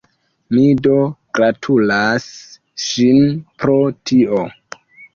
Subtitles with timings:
[0.53, 0.95] Mi do
[1.41, 2.27] gratulas
[2.87, 3.23] ŝin
[3.61, 4.47] pro tio!